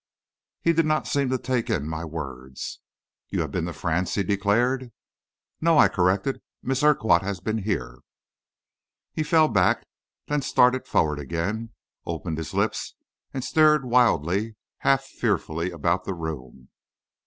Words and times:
He 0.63 0.73
did 0.73 0.87
not 0.87 1.05
seem 1.05 1.29
to 1.29 1.37
take 1.37 1.69
in 1.69 1.87
my 1.87 2.03
words. 2.03 2.79
"You 3.29 3.41
have 3.41 3.51
been 3.51 3.65
to 3.67 3.73
France?" 3.73 4.15
he 4.15 4.23
declared. 4.23 4.91
"No," 5.61 5.77
I 5.77 5.89
corrected; 5.89 6.41
"Miss 6.63 6.81
Urquhart 6.81 7.21
has 7.21 7.39
been 7.39 7.59
here." 7.59 7.99
He 9.13 9.21
fell 9.21 9.47
back, 9.47 9.85
then 10.27 10.41
started 10.41 10.87
forward 10.87 11.19
again, 11.19 11.73
opened 12.03 12.39
his 12.39 12.55
lips 12.55 12.95
and 13.31 13.43
stared 13.43 13.85
wildly, 13.85 14.55
half 14.79 15.03
fearfully 15.03 15.69
about 15.69 16.05
the 16.05 16.15
room. 16.15 16.69